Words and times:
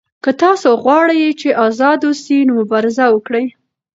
که 0.23 0.31
تاسو 0.41 0.69
غواړئ 0.83 1.21
چې 1.39 1.49
آزاد 1.67 1.99
اوسئ 2.07 2.39
نو 2.47 2.51
مبارزه 2.61 3.05
وکړئ. 3.09 3.45